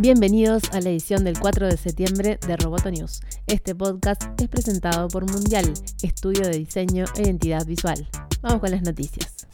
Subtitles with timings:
[0.00, 3.20] Bienvenidos a la edición del 4 de septiembre de Roboto News.
[3.48, 8.06] Este podcast es presentado por Mundial, estudio de diseño e identidad visual.
[8.40, 9.48] Vamos con las noticias.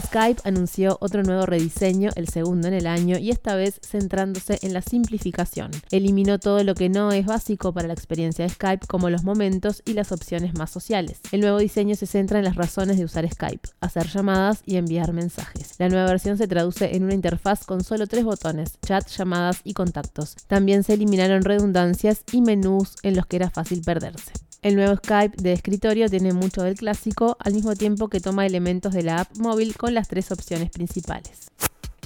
[0.00, 4.72] Skype anunció otro nuevo rediseño, el segundo en el año, y esta vez centrándose en
[4.72, 5.70] la simplificación.
[5.90, 9.82] Eliminó todo lo que no es básico para la experiencia de Skype, como los momentos
[9.84, 11.20] y las opciones más sociales.
[11.32, 15.12] El nuevo diseño se centra en las razones de usar Skype, hacer llamadas y enviar
[15.12, 15.74] mensajes.
[15.78, 19.74] La nueva versión se traduce en una interfaz con solo tres botones, chat, llamadas y
[19.74, 20.36] contactos.
[20.46, 24.32] También se eliminaron redundancias y menús en los que era fácil perderse.
[24.64, 28.94] El nuevo Skype de escritorio tiene mucho del clásico, al mismo tiempo que toma elementos
[28.94, 31.50] de la app móvil con las tres opciones principales.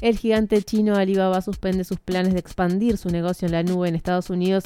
[0.00, 3.94] El gigante chino Alibaba suspende sus planes de expandir su negocio en la nube en
[3.94, 4.64] Estados Unidos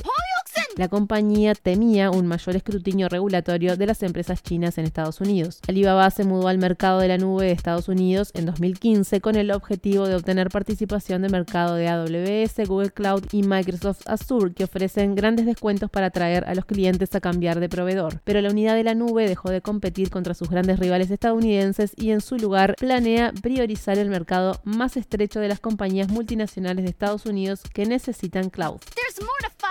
[0.76, 5.60] la compañía temía un mayor escrutinio regulatorio de las empresas chinas en Estados Unidos.
[5.68, 9.50] Alibaba se mudó al mercado de la nube de Estados Unidos en 2015 con el
[9.50, 15.14] objetivo de obtener participación de mercado de AWS, Google Cloud y Microsoft Azure, que ofrecen
[15.14, 18.20] grandes descuentos para atraer a los clientes a cambiar de proveedor.
[18.24, 22.10] Pero la unidad de la nube dejó de competir contra sus grandes rivales estadounidenses y
[22.10, 27.26] en su lugar planea priorizar el mercado más estrecho de las compañías multinacionales de Estados
[27.26, 28.80] Unidos que necesitan cloud.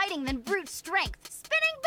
[0.01, 1.29] fighting than brute strength.
[1.31, 1.77] Spinning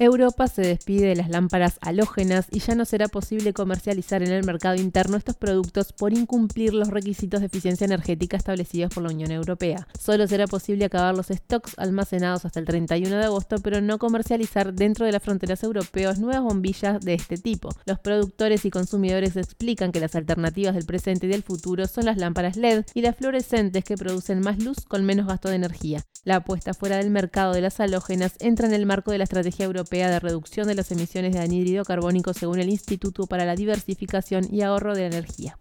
[0.00, 4.46] Europa se despide de las lámparas halógenas y ya no será posible comercializar en el
[4.46, 9.30] mercado interno estos productos por incumplir los requisitos de eficiencia energética establecidos por la Unión
[9.30, 9.86] Europea.
[9.98, 14.72] Solo será posible acabar los stocks almacenados hasta el 31 de agosto, pero no comercializar
[14.72, 17.68] dentro de las fronteras europeas nuevas bombillas de este tipo.
[17.84, 22.16] Los productores y consumidores explican que las alternativas del presente y del futuro son las
[22.16, 26.06] lámparas LED y las fluorescentes que producen más luz con menos gasto de energía.
[26.24, 29.66] La apuesta fuera del mercado de las halógenas entra en el marco de la estrategia
[29.66, 34.46] europea de Reducción de las Emisiones de Anhídrido Carbónico según el Instituto para la Diversificación
[34.50, 35.58] y Ahorro de la Energía.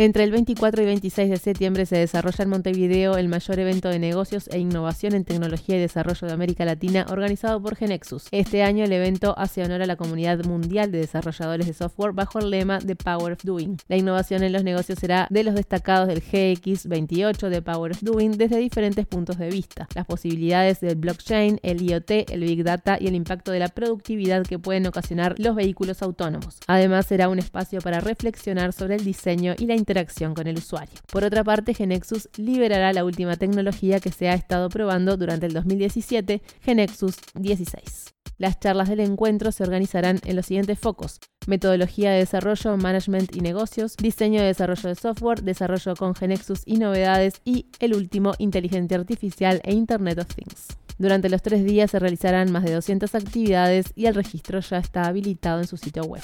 [0.00, 3.98] Entre el 24 y 26 de septiembre se desarrolla en Montevideo el mayor evento de
[3.98, 8.24] negocios e innovación en tecnología y desarrollo de América Latina organizado por Genexus.
[8.30, 12.38] Este año el evento hace honor a la comunidad mundial de desarrolladores de software bajo
[12.38, 13.76] el lema The Power of Doing.
[13.88, 18.38] La innovación en los negocios será de los destacados del GX28 de Power of Doing
[18.38, 19.86] desde diferentes puntos de vista.
[19.94, 24.44] Las posibilidades del blockchain, el IoT, el Big Data y el impacto de la productividad
[24.44, 26.56] que pueden ocasionar los vehículos autónomos.
[26.68, 30.94] Además será un espacio para reflexionar sobre el diseño y la interacción con el usuario.
[31.10, 35.52] Por otra parte, Genexus liberará la última tecnología que se ha estado probando durante el
[35.52, 38.14] 2017, Genexus 16.
[38.38, 41.18] Las charlas del encuentro se organizarán en los siguientes focos.
[41.46, 46.78] Metodología de desarrollo, management y negocios, diseño de desarrollo de software, desarrollo con Genexus y
[46.78, 50.79] novedades y el último, inteligencia artificial e Internet of Things.
[51.00, 55.04] Durante los tres días se realizarán más de 200 actividades y el registro ya está
[55.04, 56.20] habilitado en su sitio web.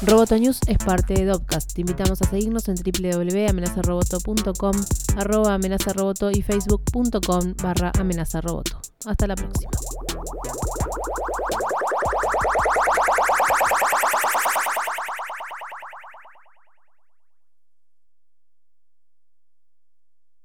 [0.00, 1.74] Roboto News es parte de Dopcast.
[1.74, 4.72] Te invitamos a seguirnos en www.amenazaroboto.com,
[5.18, 8.80] arroba amenazaroboto y facebook.com barra amenazaroboto.
[9.04, 9.70] Hasta la próxima.